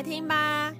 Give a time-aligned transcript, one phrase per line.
[0.00, 0.74] 来听吧！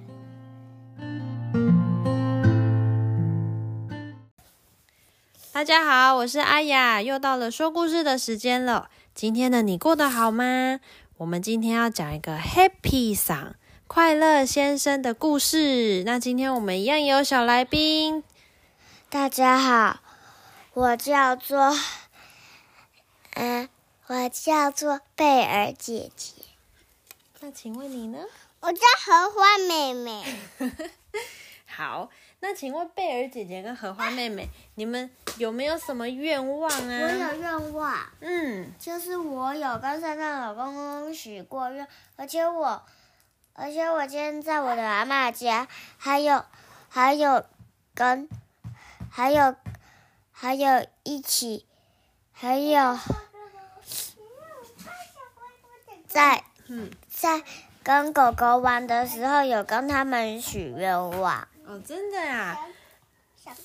[5.53, 8.89] 大家好，我是阿雅，又到了说故事的时间了。
[9.13, 10.79] 今天的你过得好吗？
[11.17, 13.51] 我们今天要讲一个 Happy Song
[13.85, 16.01] 快乐先生的故事。
[16.03, 18.23] 那今天我们一样有小来宾。
[19.11, 19.99] 大家好，
[20.73, 21.71] 我叫做……
[23.35, 23.69] 嗯，
[24.07, 26.41] 我叫做贝尔姐姐。
[27.41, 28.17] 那请问你呢？
[28.61, 30.23] 我叫荷花妹妹。
[31.67, 32.09] 好，
[32.41, 36.99] 那请问贝尔姐姐跟荷花妹妹，你们有没有什么愿望啊？
[37.03, 37.97] 我有愿望。
[38.19, 41.87] 嗯，就是我有跟圣诞老公公许过愿，
[42.17, 42.83] 而且我，
[43.53, 45.67] 而且我今天在我的阿妈家，
[45.97, 46.45] 还有，
[46.87, 47.43] 还有，
[47.95, 48.29] 跟，
[49.09, 49.55] 还有，
[50.29, 51.65] 还有一起，
[52.31, 52.99] 还有，
[56.05, 57.41] 在，嗯，在。
[57.83, 62.55] 跟狗狗玩的时候，有跟他们许愿望哦，真的啊！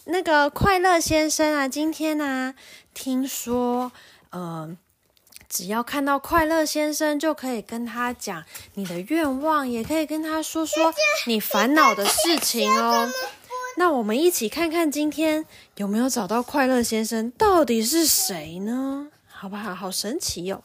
[0.04, 2.54] 那个快乐先生啊，今天啊，
[2.94, 3.92] 听说，
[4.30, 4.74] 呃，
[5.50, 8.42] 只要看到快乐先生，就可以跟他讲
[8.74, 10.92] 你的愿望，也可以跟他说说
[11.26, 13.06] 你烦恼的事情哦。
[13.76, 15.44] 那我们一起看看今天
[15.76, 19.08] 有没有找到快乐先生，到底是谁呢？
[19.28, 19.74] 好不好？
[19.74, 20.64] 好神奇哟！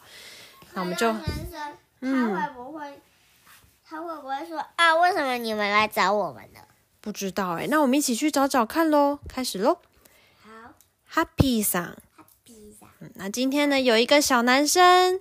[0.74, 1.14] 那我们就，
[2.00, 2.98] 嗯，会不会？
[3.92, 4.96] 他会不会说啊？
[4.96, 6.62] 为什么你们来找我们呢？
[7.02, 9.20] 不知道哎，那我们一起去找找看喽！
[9.28, 9.80] 开始喽！
[10.42, 10.52] 好
[11.22, 11.98] ，Happy 桑。
[12.18, 15.20] o Happy 那今天呢，有一个小男生。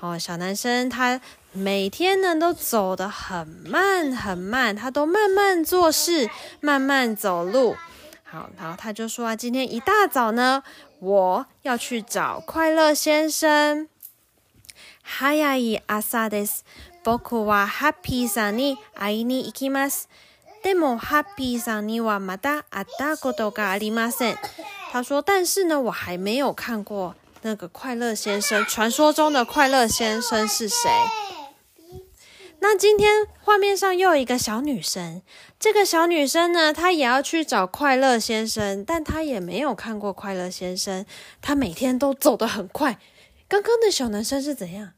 [0.00, 1.18] 哦，小男生他
[1.52, 6.28] 每天呢都走得很慢很慢，他都慢慢做事，
[6.60, 7.74] 慢慢走路。
[8.22, 10.62] 好，然后他就说啊，今天一大早呢，
[10.98, 13.88] 我要去找快乐先生。
[15.20, 16.64] Hi 阿姨，阿萨德斯。
[17.02, 19.42] 我克是 Happy 先生，爱去呢。
[20.62, 21.10] 但是 h
[24.24, 24.38] a
[24.92, 27.14] 他说：“但是呢，我还没有看过。
[27.42, 30.76] 那个快乐先生，传说中的快乐先生是谁？
[32.58, 35.22] 那今天画面上又有一个小女生，
[35.60, 41.06] 这个小女生呢，她也要去找快乐先生，但她也没有看过快乐先生。
[41.40, 42.98] 她每天都走得很快。
[43.48, 44.90] 刚刚的小男生是怎样？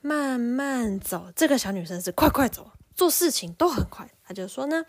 [0.00, 1.32] 慢慢走。
[1.34, 4.08] 这个小女生是快快走，做事情都很快。
[4.26, 4.86] 她就说呢，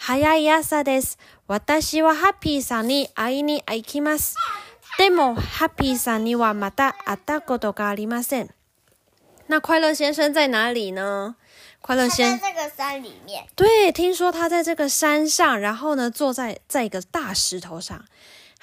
[0.00, 1.16] はやいやさです。
[1.46, 4.36] 私はハッピーさんに会いに行きます。
[4.98, 8.48] でもハッピーさんにはまた会ったことがありません。
[9.48, 11.36] 那快乐先生在哪里呢？
[11.80, 13.46] 快乐先在这个山里面。
[13.56, 18.04] 对，听说他在这个山上，然后呢，坐在在一个大石头上。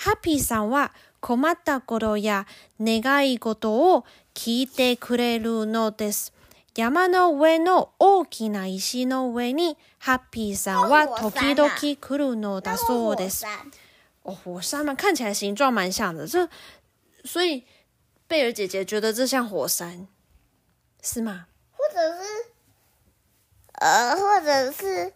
[0.03, 2.45] Happy さんは困ったことや
[2.79, 4.03] 願い事を
[4.35, 6.33] 聞いてくれるのです。
[6.75, 13.45] 山の上の大きな石の上にハッピーさんは時々来るのだそうです。
[14.25, 16.47] お、火山嘛，看起来形状蛮像的，这
[17.23, 17.63] 所以
[18.27, 20.05] 贝尔姐姐觉得这像火山，
[21.01, 21.47] 是吗？
[21.71, 22.21] 或者是
[23.79, 25.13] 呃，或者是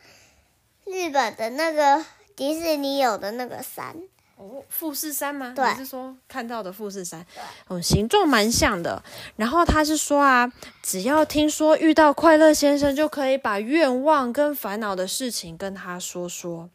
[0.85, 2.03] 日本的那个
[2.37, 3.97] 迪士尼有的那个山。
[4.39, 5.53] 哦，富士山吗？
[5.53, 7.25] 你是说看到的富士山？
[7.67, 9.03] 嗯，形状蛮像的。
[9.35, 10.49] 然后他是说啊，
[10.81, 16.69] 只要听说遇到快乐先生，就可以把愿望跟烦恼的事情跟他说说。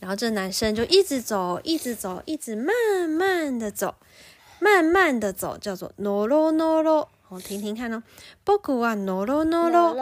[0.00, 2.74] 然后这男生就一直走，一直走，一直慢
[3.08, 3.94] 慢的走，
[4.60, 8.02] 慢慢的走，叫做 no no 我听听看喽，
[8.44, 9.96] 僕はノロノロ、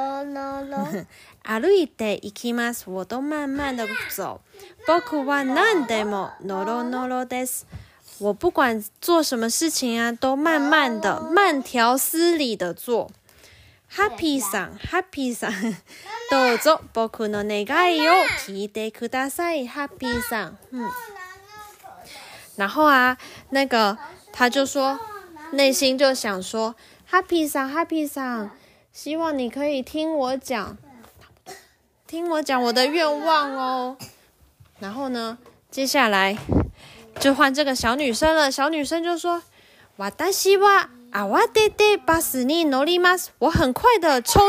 [1.44, 2.90] アルイで行きます。
[2.90, 4.40] 我都慢慢的走，
[4.88, 7.64] 僕はなんでもノロノロです。
[8.18, 13.08] 我不管做什么事情啊，都慢慢的、慢条斯理的做。
[13.88, 15.76] ハッピーさん、ハッピーさん、
[16.28, 17.64] どうぞ僕の願
[17.96, 18.12] いを
[18.44, 19.68] 聞いてください。
[19.68, 20.58] ハッピーさん。
[22.56, 23.16] 然后啊，
[23.50, 23.96] 那个
[24.32, 24.98] 他就说，
[25.52, 26.74] 内心就想说。
[27.12, 28.50] Happy 桑 Happy 上，
[28.90, 30.78] 希望你可以听我讲，
[32.06, 33.98] 听我讲我的愿望哦。
[34.78, 35.36] 然后呢，
[35.70, 36.38] 接下来
[37.20, 38.50] 就换这个小女生了。
[38.50, 39.42] 小女生就说
[39.96, 40.64] w 达西 a s
[41.12, 44.42] h i w 巴斯 n 诺里马斯，我很快的冲，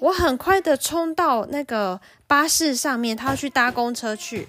[0.00, 4.48] 我很快的冲到那个巴士上面，她要去搭公车去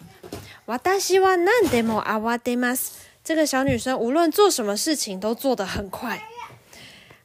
[0.68, 1.84] w 达西 a s 得 i
[2.18, 6.18] wa n 马斯，这个小女生无论做什么事情都做得很快。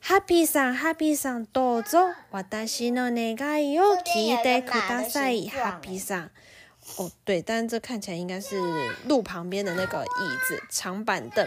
[0.02, 1.98] ハッピーさん、ハッピーさん、どうぞ
[2.32, 3.36] 私の願
[3.72, 3.82] いを
[4.16, 6.30] 聞いてください、ハッピーさん。
[6.98, 8.56] 哦，对，但这看起来应该是
[9.06, 11.46] 路旁边的那个椅子、长板凳。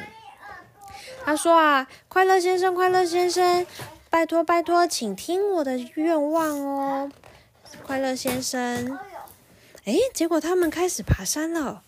[1.26, 3.66] 他说啊：“快乐先生，快乐先生，
[4.12, 7.12] 拜托，拜托，请听我的愿望哦，
[7.86, 8.98] 快乐先生。”
[9.84, 11.82] 哎，结果他们开始爬山了。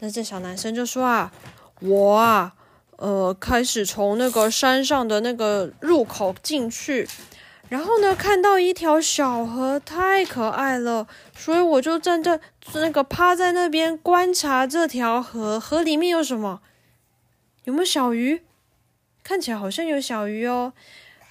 [0.00, 1.32] 那这小男生就说啊
[1.80, 2.52] ：“我。”
[3.00, 7.08] 呃，开始从那个山上的那个入口进去，
[7.70, 12.38] 然后呢，看到一条小河，太可爱了，所以我就站在
[12.74, 16.60] 那个趴在那边观察这条河，河里面有什么？
[17.64, 18.42] 有没有小鱼？
[19.24, 20.74] 看起来好像有小鱼哦。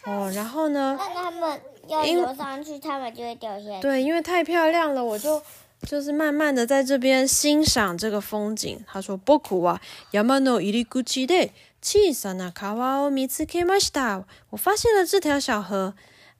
[0.06, 0.98] 哦，然后呢？
[1.16, 3.80] 那们要游上去，它们就会掉下来。
[3.80, 5.40] 对，因为太漂亮了，我就。
[5.88, 8.84] 就是慢慢的在这边欣赏这个风景。
[8.88, 9.80] 他说：“不苦啊，
[10.12, 14.26] 山の入り口で小さな川を見つけました。
[14.52, 15.96] 我发现了这条小河，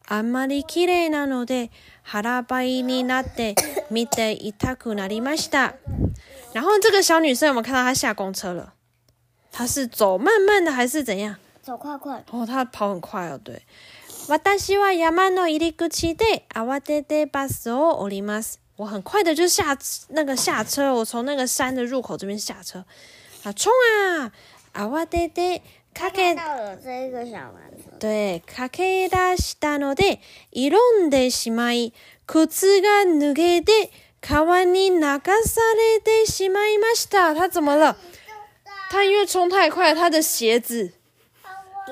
[0.08, 1.72] あまり綺麗なので、
[2.04, 3.56] 腹ばいになって
[3.90, 5.76] 見てたくなりました。
[6.54, 8.74] ”然后这个小女生有没有看到她下公车了？
[9.52, 11.38] 她是走慢慢的还是怎样？
[11.62, 13.64] 走快快哦，她跑很快哦，对。
[14.28, 18.60] 私は山の入り口で慌ててバスを降ります。
[18.80, 19.78] 我很快的就下
[20.10, 22.84] 那个下车，我从那个山的入口这边下车，
[23.44, 24.32] 啊冲啊
[24.72, 25.62] 啊哇滴滴，
[25.94, 27.92] 看到了这个小丸子。
[28.00, 30.22] 对，かけ出したので、
[30.54, 31.92] いろんでしまい、
[32.26, 33.92] 靴が脱げて、
[34.22, 37.34] 川に流されてしまいました。
[37.36, 37.98] 他怎么了？
[38.90, 40.94] 他因为冲太快，他的鞋子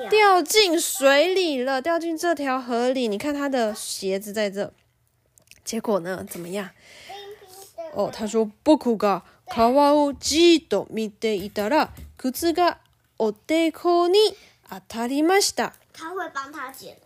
[0.08, 3.08] 掉进水里了，掉进这条河里。
[3.08, 4.72] 你看他的鞋子在这。
[5.68, 6.24] 结果呢？
[6.30, 6.70] 怎么样？
[7.92, 9.20] 哦，他说：“僕が
[9.50, 12.78] 川をじっと見ていたら、靴が
[13.18, 14.18] おでこに
[14.70, 16.96] 当たりました。”他会帮他捡。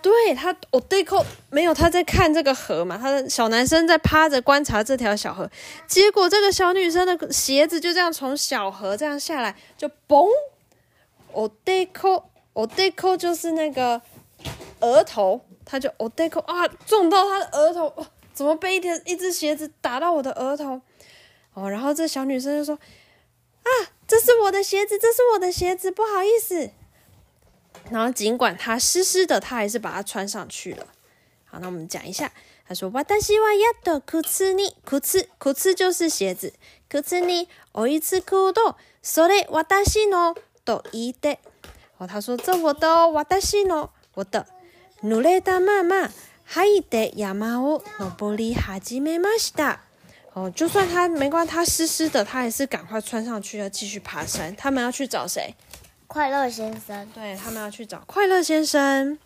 [0.00, 5.50] 对他，哦，对口没有，他在看这个河嘛，他的小男生在趴着观察这条小河。
[5.88, 10.28] 结果这个小女生的鞋子就这样从小河这样下来，就嘣！
[11.32, 14.00] 哦，对口，哦，对口就是那个
[14.78, 15.40] 额头。
[15.72, 20.78] 他就哦，deko 啊，撞到他的额头哦，怎么被一一只鞋子打到我的额头？
[21.54, 22.78] 哦，然后这小女生就说
[23.64, 23.70] ：“啊，
[24.06, 26.72] 这是我的鞋子，这是我的鞋子，不好意思。”
[27.88, 30.86] 然后尽管它湿湿的，她还是把它穿上去了。
[31.46, 32.30] 好，那我们讲一下，
[32.68, 36.52] 她说：“わたしはやっと靴に靴靴就是鞋子，
[37.02, 38.74] 靴におゆつ靴だ。
[39.02, 40.36] それわたしの
[40.66, 41.38] と一で。
[41.96, 44.46] 哦，她说这我的哦，わたしの我的。”
[45.04, 46.12] 努力大慢慢，
[46.44, 49.78] 海地やまを登り始めました。
[50.32, 54.54] 哦，就算他没关，他湿湿的，他还是赶快穿上去要继续爬山。
[54.54, 55.52] 他们要去找谁？
[56.06, 57.04] 快乐先生。
[57.12, 59.18] 对他们要去找快乐先生。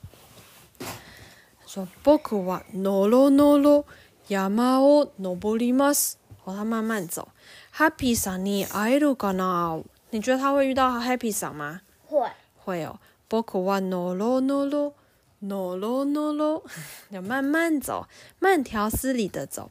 [1.66, 3.84] 说，僕はのろのろ
[4.30, 6.16] 山を登ります。
[6.42, 7.28] 和他慢慢走。
[7.76, 9.82] Happy さんに会えるかな？
[10.08, 11.82] 你觉得他会遇到 Happy 桑吗？
[12.08, 12.26] 会
[12.64, 12.98] 会哦。
[13.28, 14.94] 僕はのろのろ
[15.42, 16.62] no no，
[17.10, 18.06] 要慢慢走，
[18.38, 19.70] 慢条斯理的走。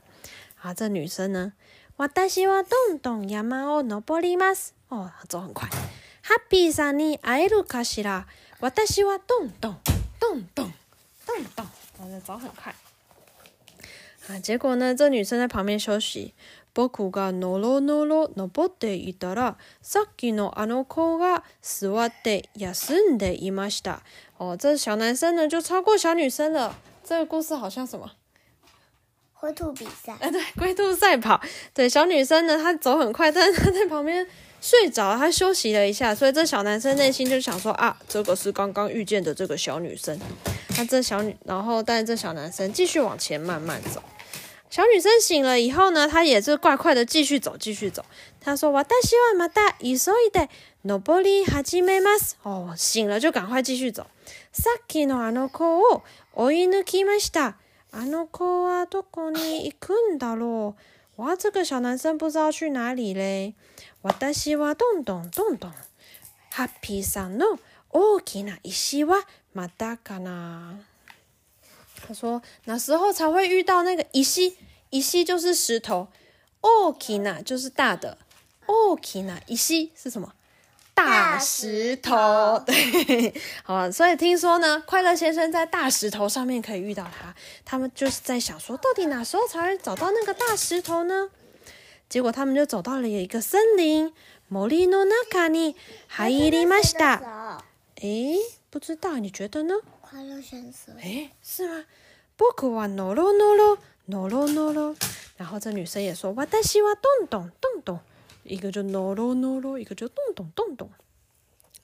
[0.61, 1.53] 啊，这女生呢，
[1.97, 4.73] 私はドンドンやまを登ります。
[4.89, 5.67] 哦，走很快。
[6.23, 8.25] ハッピーさんに会えるかしら。
[8.59, 9.77] 私はドンドン、
[10.19, 10.73] ドンドン、
[11.25, 11.67] ドンドン，
[11.99, 12.73] 她在走很快。
[14.27, 16.33] 啊，结果呢，这女生在旁边休息。
[16.73, 24.01] 僕がノロノロ登っていたら、さっきのあの子が座って休んでいました。
[24.37, 26.75] 哦，这小男生呢就超过小女生了。
[27.07, 28.11] 这个故事好像什么？
[29.39, 30.15] 龟兔比赛？
[30.19, 31.39] 哎，对，龟兔赛跑。
[31.73, 34.25] 对，小女生呢，她走很快，但是她在旁边
[34.59, 40.19] 睡着，她休息了一下，所以这小男生内心就想说啊，这个是刚刚遇见的这个小女生。
[40.69, 44.01] 她这小女，然后，但是这小男生继续往前慢慢走。
[44.71, 48.03] 小女生醒了以后呢，她也是怪快的继续走，继续走。
[48.41, 48.83] 她说：“私嘛
[49.47, 50.49] 大，た急一で。”
[50.85, 52.37] 登り始めます。
[52.45, 54.05] お醒了就赶快继续走。
[54.53, 56.03] さっきのあの子を
[56.35, 57.57] 追い抜きました。
[57.91, 60.75] あの子はどこに行くんだろ
[61.17, 63.55] うわ、这个小男生不知道去哪里嘞。
[64.03, 65.73] 私はどんどんどんどん。
[66.51, 67.57] ハッピーさんの
[67.89, 69.15] 大きな石は
[69.55, 70.75] またかな。
[72.07, 74.53] 他说哪时候才会遇到那个石？
[75.01, 76.09] 石就是石头。
[76.61, 78.19] 大きな就是大的。
[78.67, 80.31] 大きな石是什么？
[80.95, 83.33] 大石头，对，
[83.63, 87.35] 好，所以听说呢，快乐先生在大石头上面可以遇到他。
[87.65, 91.27] 他们就是在想说，到底哪时候才能找到那个大石头呢？
[92.07, 94.13] 结果他们就走到了有一个森林，
[94.47, 95.75] 毛利诺那卡尼，
[96.07, 97.61] 海伊里麦西达，
[97.95, 98.37] 诶，
[98.69, 99.75] 不知道，你觉得呢？
[99.99, 101.83] 快乐先生，诶，是吗？
[102.37, 104.95] 波古瓦诺罗诺罗诺罗诺罗，
[105.35, 107.99] 然后这女生也说，瓦达西瓦洞洞洞洞。
[108.45, 110.89] 一个就 no no no，一个就咚咚咚咚。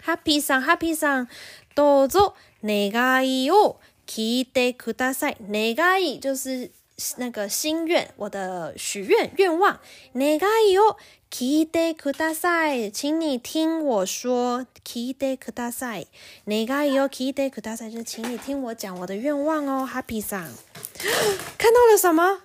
[0.06, 1.27] Happy 上 h a p p y 桑，
[1.75, 2.91] どうぞ願
[3.27, 3.77] いを
[4.08, 5.38] 聞いてください。
[5.48, 6.72] 那个意就是
[7.18, 9.80] 那个心愿，我的许愿愿望。
[10.13, 10.98] 那个意哦，
[11.32, 14.68] 聞いてください，请你听我说。
[14.84, 16.06] 聞いてください，
[16.46, 20.48] 那个意哦，聞いてください，就请你听我讲我的愿望哦，Happy 上，
[21.58, 22.44] 看到了什么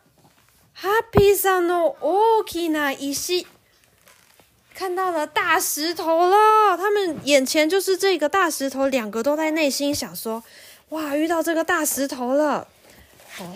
[0.78, 3.46] ？Happy 桑の大きな石。
[4.76, 10.44] 看到了大石头了，他们眼前就是这个大石头，两个都在内心想说
[10.92, 12.68] ：“哇，遇到这个大石头了。”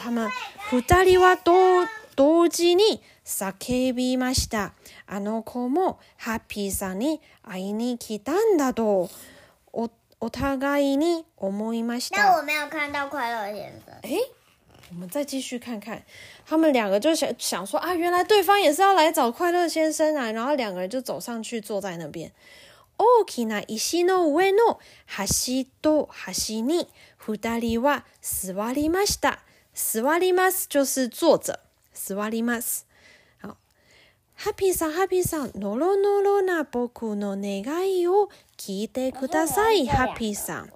[0.00, 1.86] 他们二人は同
[2.16, 4.72] 同時に叫びました。
[5.06, 9.10] あの子もハッピーさんに会に来たんだと
[9.72, 12.16] お互いに思いました。
[12.16, 14.30] 那我没有看到快乐先生。
[14.90, 16.04] 我们再继续看看，
[16.44, 22.32] 他们两个就想想说啊，原来对方也是要来找快乐先生啊，然后两个人就走上去坐在那边。
[22.98, 29.38] 大きな石の上の端と端に二人は座りました。
[29.72, 31.60] 座ります就是坐着。
[31.94, 32.84] 座ります。
[33.40, 33.56] 好
[34.40, 37.64] ，Happy さん、Happy さん、ノロノロな僕の願
[38.00, 38.28] いを
[38.58, 39.86] 聞いてください。
[39.86, 40.66] Happy さん。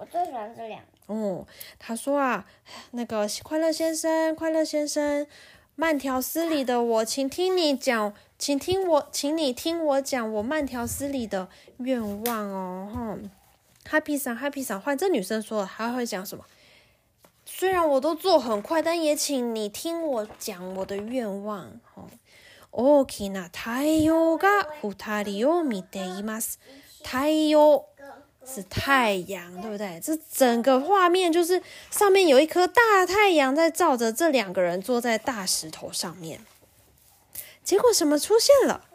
[1.07, 1.45] 哦，
[1.77, 2.45] 他说啊，
[2.91, 5.25] 那个快乐先生，快乐先生，
[5.75, 11.47] 慢条斯理的我，请听你讲，请听我，请你听我讲我慢条斯理的
[11.77, 13.19] 愿望哦。
[13.85, 16.43] 哈，Happy 上 Happy 上换这女生说了，她会讲什么？
[17.45, 21.79] 虽然我都做很快，但也请你听我讲我的愿望。
[21.95, 22.09] 哦，
[22.71, 26.55] オキナ太陽が二人を見ています。
[27.03, 27.83] 太阳。
[28.45, 29.99] 是太阳，对不对？
[30.01, 36.39] 这整个画面就是上面有一颗大太阳在照着，这两个人坐在大石头上面。
[37.63, 38.85] 结果什么出现了？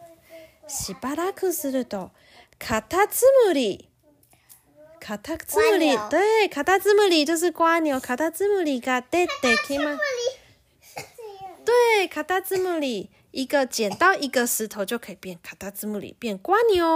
[0.67, 2.11] 喜巴拉克斯的豆
[2.57, 3.89] 卡塔字母里，
[5.01, 9.99] 卡塔字母里对卡塔字母里就是瓜牛，卡塔字母里嘎得得可以吗？
[11.65, 16.87] 对卡塔字母里一个捡到一个石头就可以变卡塔字母里变瓜牛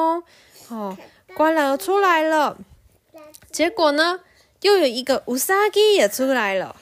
[0.70, 0.98] 哦。
[1.36, 2.58] 怪鸟出来了，
[3.52, 4.22] 结果呢，
[4.62, 6.78] 又有一个乌萨基也出来了，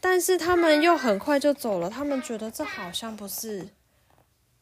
[0.00, 1.90] 但是他们又很快就走了。
[1.90, 3.68] 他们觉得这好像不是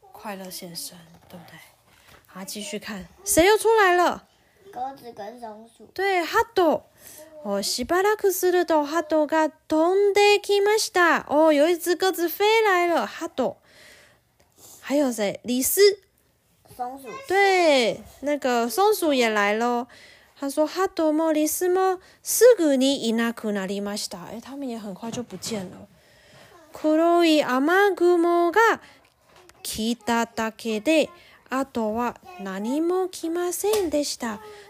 [0.01, 0.97] 快乐先生，
[1.29, 1.57] 对不对？
[2.27, 4.27] 好，继续看，谁又出来了？
[4.73, 5.85] 鸽子跟松鼠。
[5.93, 6.89] 对，哈多。
[7.45, 11.23] 哦，シバラクスのドハドが飛んできました。
[11.29, 13.55] 哦，有一只鸽子飞来了，哈多。
[14.81, 15.39] 还有谁？
[15.43, 16.08] 李斯。
[16.75, 19.87] 松鼠对，那个松鼠也来喽。
[20.39, 25.87] 他说哈多莫里斯莫四个尼伊那库纳里马西达，哎，他们也很快就不见了。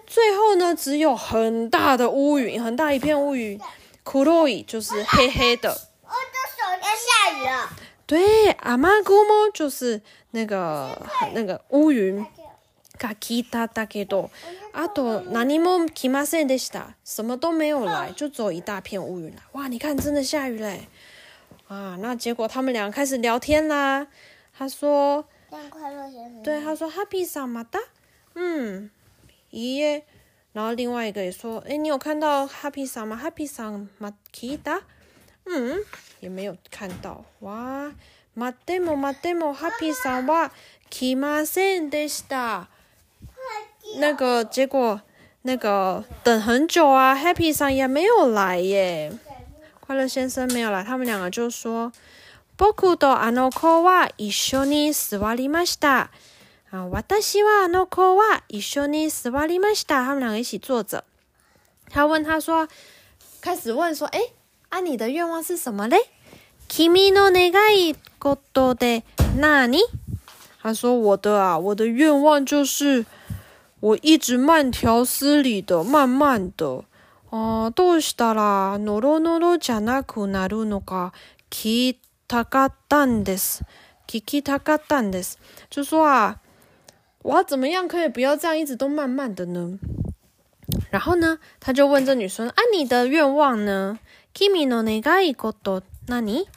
[0.08, 3.60] 最后呢，只有很大的乌云，很大一片乌云，
[4.03, 5.70] 酷洛伊就是黑黑的。
[5.70, 7.70] 我的手要下雨了。
[8.08, 10.01] 对，阿玛古莫就是。
[10.31, 12.24] 那个那个乌云，
[13.00, 14.29] が来った给多，
[14.74, 16.95] 阿と那尼莫ませんでした。
[17.03, 19.41] 什么都没有来，就走一大片乌云来。
[19.53, 20.88] 哇，你看，真的下雨嘞！
[21.67, 24.05] 啊，那结果他们俩开始聊天啦。
[24.55, 27.79] 他说：“让快乐先生。”对，他说：“ハピシャマダ。”
[28.36, 28.91] 嗯，
[29.51, 30.03] いい
[30.53, 33.17] 然后另外一个也说：“哎，你有看到ハピシャ吗？
[33.21, 34.81] ハピシャマ来た？”
[35.45, 35.79] 嗯，
[36.19, 37.25] 也没有看到。
[37.39, 37.91] 哇。
[38.39, 40.50] 待っても待ってもハッピーさんは
[40.89, 42.69] 来ませんでした。
[44.00, 45.01] 那个结果，
[45.43, 49.12] 那个等很久啊，Happy 桑也没有来耶，
[49.81, 51.91] 快乐先生没有来，他们两个就说
[52.58, 55.58] ，Boku d は ano は o ま a isho ni s w は r i m
[55.60, 56.10] a s h i t a
[56.72, 60.05] 啊，私はあの子は一緒に座りました。
[60.05, 61.03] 他们两个一起坐着，
[61.89, 62.69] 他问他说，
[63.41, 64.19] 开始问说，哎，
[64.69, 65.98] 啊你的愿望是什么嘞？
[66.69, 69.03] 君の願いことで
[69.38, 69.79] 那你？
[70.61, 73.05] 他说：“我的啊，我的愿望就是，
[73.79, 76.83] 我一直慢条斯理的，慢慢的。
[77.29, 81.13] 啊，どうしたらのろのろじゃなくなるのか
[81.49, 83.63] 聞いたかったんです。
[84.05, 85.38] 聞いたかったんです。”
[85.71, 86.41] 就说啊，
[87.23, 89.79] 我怎么样可以不要这样，一直都慢慢的呢？
[90.91, 93.97] 然后呢，他就问这女生：“你的愿望呢？”
[94.35, 96.47] キの願い事、何？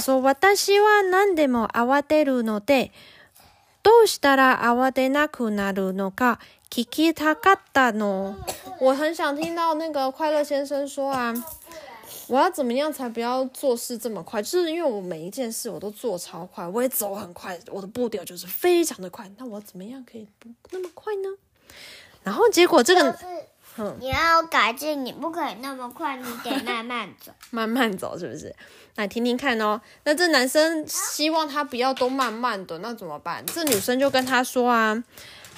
[0.00, 2.92] そう、私は何でも慌てるので、
[3.82, 6.38] どうしたら慌てなくなるのか
[6.70, 8.36] 聞きたかったの。
[8.80, 11.34] 我很想听到那个快乐先生说啊，
[12.28, 14.40] 我要怎么样才不要做事这么快？
[14.40, 19.28] 就是因为我每一件事我都做超快，我也走很快，我的步调就是非常的快。
[19.38, 21.28] 那我怎么样可以不那么快呢？
[22.22, 23.14] 然后结果这个。
[23.98, 27.32] 你要改进，你不可以那么快，你得慢慢走。
[27.50, 28.54] 慢慢走是不是？
[28.94, 29.80] 来听听看哦。
[30.04, 33.44] 那这男生希望他不要都慢慢的，那怎么办？
[33.46, 35.02] 这女生就跟他说啊：“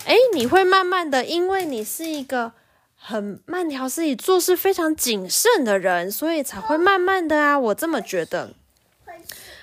[0.06, 2.52] 哎，你会慢慢的，因为你是一个
[2.96, 8.54] 很慢条斯理、做事非常谨慎的人，所以才会慢慢的啊。”我这么觉得。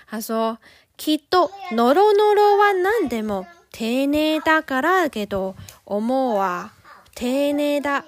[0.07, 0.59] 他说
[0.95, 5.55] ：“キドノロノロはなんでも丁寧だからけど、
[5.85, 6.69] 思うは
[7.15, 8.03] 丁寧だ。”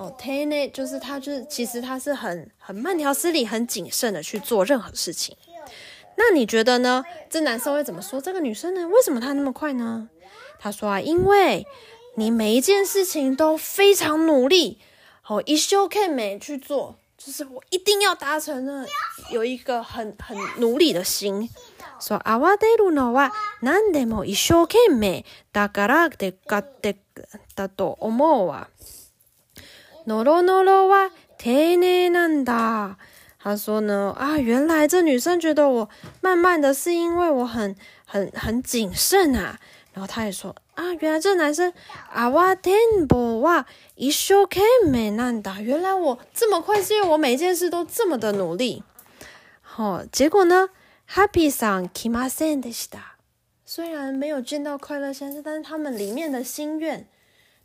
[0.00, 5.36] 哦，Ten 呢，就是他，就是其实他是很很慢条斯理、很谨慎的去做任何事情。
[6.16, 7.04] 那你觉得呢？
[7.28, 8.18] 这男生会怎么说？
[8.18, 8.88] 这个女生呢？
[8.88, 10.08] 为什么他那么快呢？
[10.58, 11.66] 他说啊，因为
[12.16, 14.78] 你每一件事情都非常努力，
[15.28, 18.86] 哦，一休 k 美去做，就是我一定要达成的，
[19.30, 21.48] 有一个很很努力的心。
[22.00, 23.30] 说阿瓦德鲁诺瓦，
[23.60, 26.96] 男でも一生懸命だからでかで
[27.54, 28.68] だと思うわ。
[30.06, 32.96] No no no 哇，天呢难打！
[33.42, 35.88] 他说呢啊，原来这女生觉得我
[36.20, 37.74] 慢慢的，是因为我很
[38.06, 39.58] 很很谨慎啊。
[39.92, 41.72] 然后他也说啊，原来这男生
[42.12, 42.78] 啊哇天
[43.08, 43.66] 不哇，
[43.96, 45.60] 一修开美难打。
[45.60, 48.82] 原来我这么快，是因为我每件事都这么的努力。
[49.60, 50.70] 好，结果呢
[51.12, 52.88] ，Happy song k i m a s e n d i s
[53.64, 57.06] 虽然没有见到快乐先生，但是他们里面的心愿。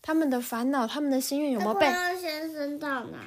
[0.05, 3.17] 他们的烦恼，他们的心愿有没有被快乐先生到哪？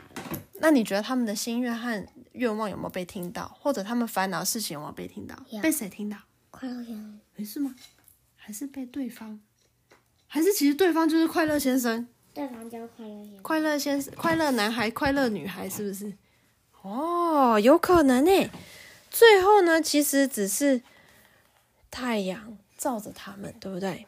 [0.61, 3.49] 那你觉得他们的心愿和愿望有没有被听到？
[3.61, 5.35] 或者他们烦恼事情有没有被听到？
[5.61, 6.17] 被谁听到？
[6.53, 7.75] 快乐先生，没事吗？
[8.37, 9.41] 还是被对方？
[10.29, 12.07] 还是其实对方就是快乐先生？
[12.33, 16.17] 对方叫快乐先生，快乐先生，快乐男孩，快乐女孩，是不是？
[16.83, 18.51] 哦，有可能呢。
[19.11, 20.81] 最后呢，其实只是
[21.91, 24.07] 太阳照着他们，对不对？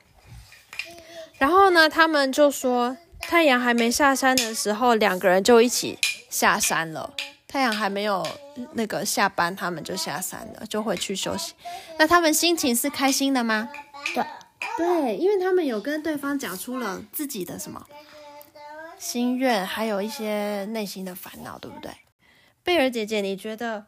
[1.41, 1.89] 然后呢？
[1.89, 5.99] 他们就说太阳还没下山的时候，两个人就一起
[6.29, 7.15] 下山了。
[7.49, 8.25] 太阳还没有
[8.75, 11.55] 那个下班，他们就下山了，就回去休息。
[11.99, 13.71] 那他们心情是开心的吗？
[14.15, 14.25] 对，
[14.77, 17.87] 对，因为他们有跟对方讲出了自己的什么
[18.99, 21.91] 心愿，还有一些内心的烦恼，对不对？
[22.63, 23.87] 贝尔姐姐，你觉得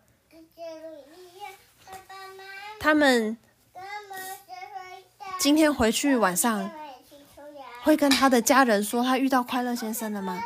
[2.81, 3.37] 他们
[5.39, 6.71] 今天回去晚上？
[7.83, 10.41] 会跟他的家人说他遇到快乐先生了吗？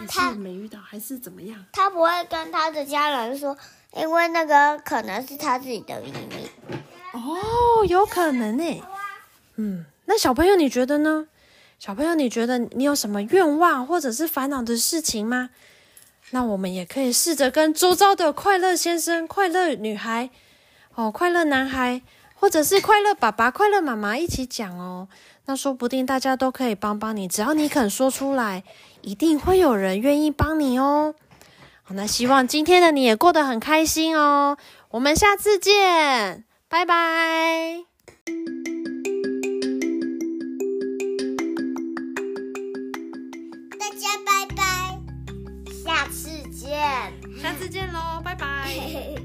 [0.00, 1.64] 你是没遇到还是怎么样？
[1.72, 3.56] 他不会跟他的家人说，
[3.94, 6.76] 因为那个可能是他自己的秘密。
[7.12, 8.82] 哦，有可能诶。
[9.56, 11.28] 嗯，那小朋友你觉得呢？
[11.78, 15.50] 小朋友你觉得你有什么愿望或者是烦恼的事情吗？
[16.30, 20.30] 那我们也可以试着跟周遭的快乐先生、快乐女孩、
[20.96, 22.02] 哦，快乐男孩。
[22.44, 25.08] 或者是快乐爸爸、快乐妈妈一起讲哦，
[25.46, 28.62] 那说不定大家都可以帮帮你，只要你肯说出来，
[29.00, 31.14] 一定会有人愿意帮你哦。
[31.88, 34.58] 那希望今天的你也过得很开心哦，
[34.90, 37.84] 我们下次见，拜拜。
[43.80, 44.98] 大家拜拜，
[45.82, 46.68] 下次见，
[47.42, 48.70] 下次见喽，拜拜。